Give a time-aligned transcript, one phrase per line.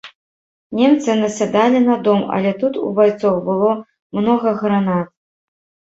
[0.79, 3.71] Немцы насядалі на дом, але тут у байцоў было
[4.21, 5.07] многа гранат.